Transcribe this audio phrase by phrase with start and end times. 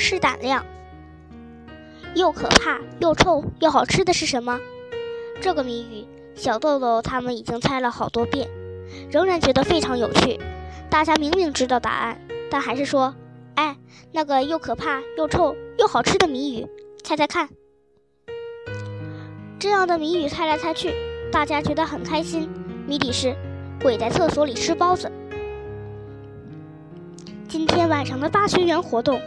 [0.00, 0.64] 是胆量。
[2.16, 4.58] 又可怕又臭又好吃的是什么？
[5.40, 8.48] 这个谜语，小豆豆他们已经猜了好多遍，
[9.10, 10.40] 仍然觉得非常有趣。
[10.88, 13.14] 大家明明知道答案，但还是说
[13.54, 13.76] ：“哎，
[14.10, 16.66] 那个又可怕又臭又好吃的谜语，
[17.04, 17.48] 猜猜看。”
[19.60, 20.94] 这样的谜语猜来猜去，
[21.30, 22.48] 大家觉得很开心。
[22.86, 23.36] 谜底是：
[23.80, 25.12] 鬼在厕所里吃包子。
[27.46, 29.20] 今天晚上的大学园活动，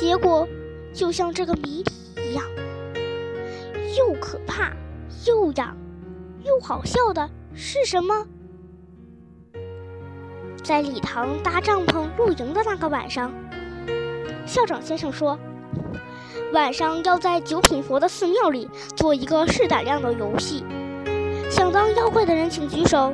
[0.00, 0.48] 结果
[0.92, 2.44] 就像这个谜题一样，
[3.96, 4.72] 又可怕
[5.26, 5.76] 又痒
[6.44, 8.26] 又好笑的是什么？
[10.62, 13.32] 在礼堂搭帐篷露营的那个晚上，
[14.46, 15.38] 校长先生说，
[16.52, 20.64] 晚上要在九品佛的寺庙里做一个试胆量的游戏，
[21.50, 23.12] 想当妖怪的人请举手。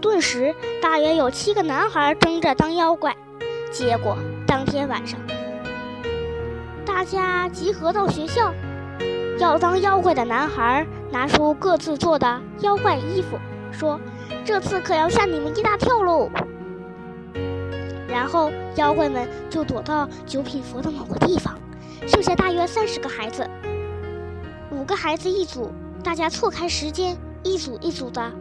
[0.00, 3.16] 顿时，大约有七个男孩争着当妖怪。
[3.70, 4.16] 结果
[4.48, 5.20] 当天晚上，
[6.86, 8.50] 大家集合到学校，
[9.38, 13.38] 要当妖怪的男孩拿出各自做的妖怪衣服，
[13.70, 14.00] 说
[14.46, 16.30] ：“这次可要吓你们一大跳喽！”
[18.08, 21.54] 然后妖怪们就躲到九品佛的某个地方，
[22.06, 23.46] 剩下大约三十个孩子，
[24.70, 25.70] 五个孩子一组，
[26.02, 28.32] 大家错开时间，一组一组的。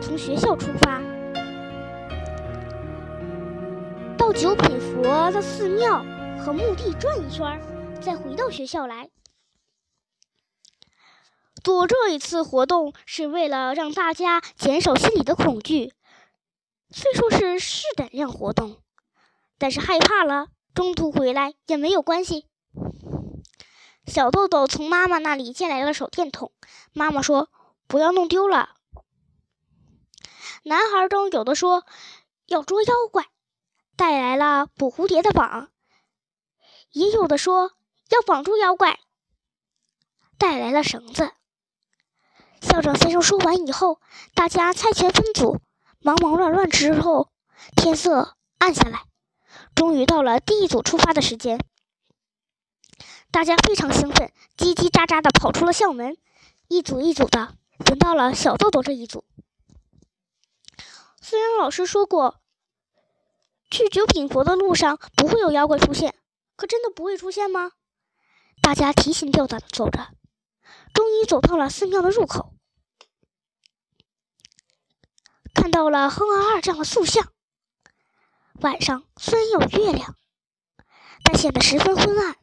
[0.00, 1.00] 从学校出发，
[4.32, 6.04] 九品佛的寺庙
[6.38, 7.60] 和墓地转一圈，
[8.00, 9.10] 再回到学校来。
[11.62, 15.92] 做这一次活动是为了让大家减少心里的恐惧。
[16.90, 18.80] 虽说是试胆量活动，
[19.58, 22.46] 但是害怕了，中途回来也没有关系。
[24.06, 26.52] 小豆豆从妈妈那里借来了手电筒，
[26.92, 27.50] 妈妈说
[27.86, 28.76] ：“不要弄丢了。”
[30.64, 31.84] 男孩中有的说
[32.46, 33.26] 要捉妖怪，
[34.00, 35.68] 带来了捕蝴蝶的网；
[36.90, 37.72] 也有的说
[38.08, 38.98] 要绑住妖怪，
[40.38, 41.32] 带来了绳子。
[42.62, 44.00] 校长先生说完以后，
[44.32, 45.60] 大家猜拳分组，
[45.98, 47.30] 忙忙乱乱之后，
[47.76, 49.04] 天色暗下来，
[49.74, 51.60] 终于到了第一组出发的时间。
[53.30, 56.16] 大家非常兴奋，叽叽喳喳的跑出了校门，
[56.68, 57.54] 一组一组的，
[57.84, 59.26] 轮到了小豆豆这一组。
[61.20, 62.39] 虽然老师说过，
[63.70, 66.14] 去九品佛的路上不会有妖怪出现，
[66.56, 67.72] 可真的不会出现吗？
[68.60, 70.08] 大家提心吊胆的走着，
[70.92, 72.52] 终于走到了寺庙的入口，
[75.54, 77.32] 看到了哼二二这样的塑像。
[78.60, 80.16] 晚上虽然有月亮，
[81.22, 82.36] 但显得十分昏暗。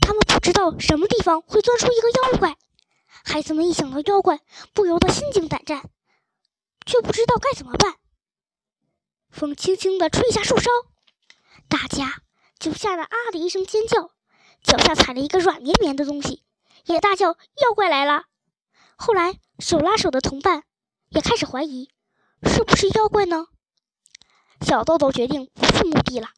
[0.00, 2.56] 他们不知道什么地方会钻出一个妖怪，
[3.24, 4.40] 孩子们一想到妖怪，
[4.72, 5.90] 不由得心惊胆战。
[6.86, 7.96] 却不知道该怎么办。
[9.32, 10.70] 风轻轻地吹下树梢，
[11.66, 12.22] 大家
[12.58, 14.10] 就吓得啊的一声尖叫，
[14.62, 16.44] 脚下踩了一个软绵绵的东西，
[16.84, 17.28] 也大叫
[17.64, 18.24] ：“妖怪来了！”
[18.94, 20.64] 后来手拉手的同伴
[21.08, 21.88] 也开始怀疑，
[22.42, 23.46] 是不是妖怪呢？
[24.60, 26.28] 小豆豆决定不去墓地了，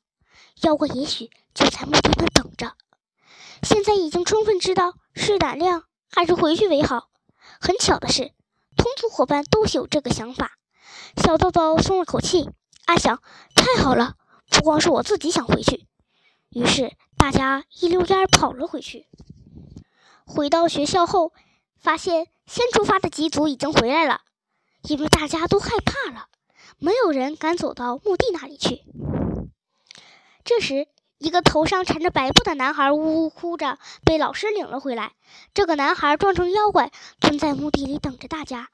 [0.62, 2.74] 妖怪也许就在墓地那等着。
[3.62, 7.10] 现在已经充分知道是胆量还是回去为好。
[7.60, 8.32] 很巧的是。
[8.76, 10.58] 同组伙伴都有这个想法，
[11.16, 12.50] 小豆豆松了口气，
[12.86, 13.22] 暗想：
[13.54, 14.16] 太好了，
[14.50, 15.86] 不光是我自己想回去。
[16.50, 19.06] 于是大家一溜烟跑了回去。
[20.26, 21.32] 回到学校后，
[21.78, 24.20] 发现先出发的几组已经回来了，
[24.82, 26.28] 因为大家都害怕了，
[26.78, 28.82] 没有人敢走到墓地那里去。
[30.44, 30.86] 这时，
[31.18, 35.12] 一个头上缠着白布的男孩呜呜哭着，被老师领了回来。
[35.54, 38.68] 这个男孩装成妖怪，蹲在墓地里等着大家。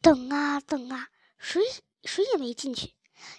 [0.00, 1.08] 等啊等啊，
[1.38, 1.62] 谁
[2.02, 2.94] 谁也没进去。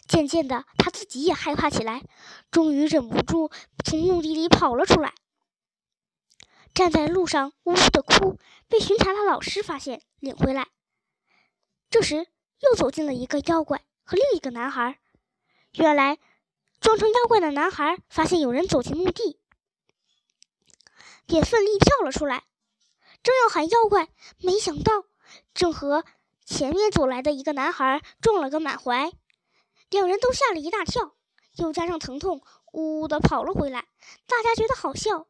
[0.08, 2.04] 渐渐的，他自己也害怕起来，
[2.52, 3.52] 终于忍不住
[3.84, 5.14] 从墓地里跑了出来。
[6.74, 10.68] 站在路上呜呜的哭，被巡查的老师发现，领回来。
[11.90, 12.28] 这时，
[12.60, 15.00] 又走进了一个妖怪和另一个男孩。
[15.74, 16.20] 原来。
[16.82, 19.40] 装成妖怪的男孩发现有人走进墓地，
[21.26, 22.44] 便奋力跳了出来，
[23.24, 24.10] 正要喊妖怪，
[24.40, 25.06] 没想到
[25.54, 26.04] 正和
[26.44, 29.14] 前面走来的一个男孩撞了个满怀，
[29.94, 31.14] 两人都吓了一大跳，
[31.58, 32.42] 又加上疼痛，
[32.72, 33.88] 呜呜的跑了回来。
[34.26, 35.28] 大家觉得好笑，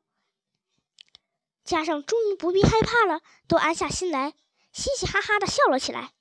[1.65, 4.33] 加上终于不必害怕了，都安下心来，
[4.71, 6.13] 嘻嘻哈哈的笑了起来。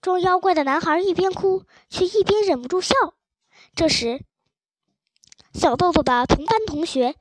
[0.00, 2.94] 装妖怪的男孩一边哭，却一边忍不住笑。
[3.74, 4.24] 这时，
[5.52, 7.16] 小豆豆的同班同学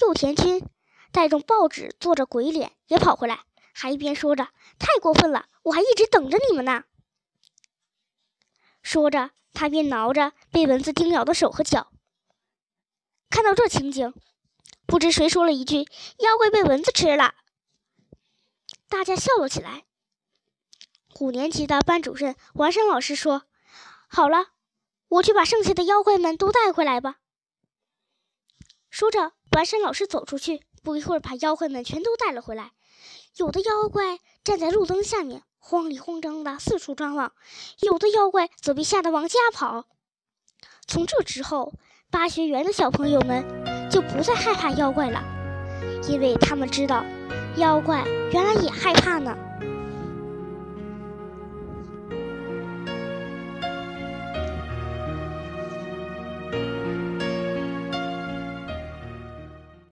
[0.00, 0.68] 右田君
[1.12, 3.40] 带着报纸，做着鬼脸，也跑回来，
[3.72, 4.48] 还一边说着
[4.78, 6.84] ：“太过分了，我还一直等着你们呢。”
[8.84, 11.90] 说着，他便挠着被蚊子叮咬的手和脚。
[13.30, 14.12] 看到这情景，
[14.86, 15.86] 不知谁说了一句
[16.20, 17.34] ：“妖怪被蚊子吃了。”
[18.88, 19.84] 大家笑了起来。
[21.18, 23.44] 五年级的班主任王山老师说
[24.06, 24.48] ：“好了，
[25.08, 27.16] 我去把剩下的妖怪们都带回来吧。”
[28.90, 32.73] 说着，王山老师走出去，不一会儿把妖怪们全都带了回来。
[33.36, 37.30] 有的妖怪站在路灯下面，慌里慌张的四处张望；
[37.80, 39.86] 有的妖怪则被吓得往家跑。
[40.86, 41.72] 从这之后，
[42.12, 43.44] 八学园的小朋友们
[43.90, 45.20] 就不再害怕妖怪了，
[46.08, 47.04] 因为他们知道，
[47.56, 49.36] 妖怪原来也害怕呢。